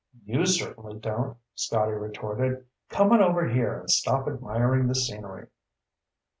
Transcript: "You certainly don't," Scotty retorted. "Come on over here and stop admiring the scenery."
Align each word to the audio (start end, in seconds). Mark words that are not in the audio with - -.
"You 0.25 0.47
certainly 0.47 0.97
don't," 0.97 1.37
Scotty 1.53 1.91
retorted. 1.91 2.65
"Come 2.89 3.11
on 3.11 3.21
over 3.21 3.47
here 3.47 3.81
and 3.81 3.91
stop 3.91 4.27
admiring 4.27 4.87
the 4.87 4.95
scenery." 4.95 5.45